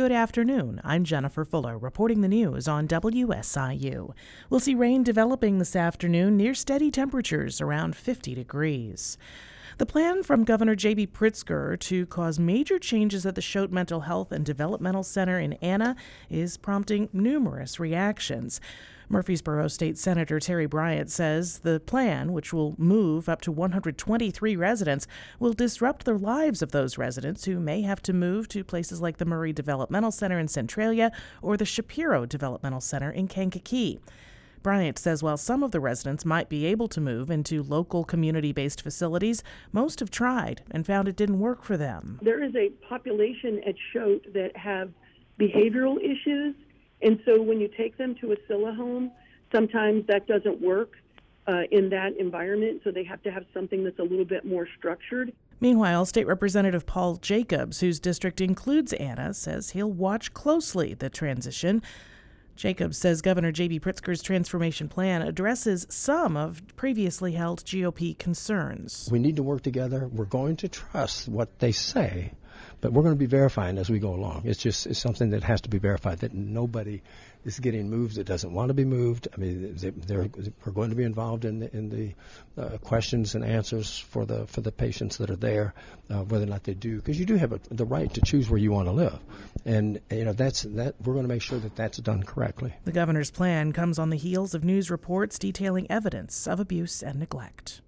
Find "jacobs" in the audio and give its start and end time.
57.16-57.80, 62.60-62.98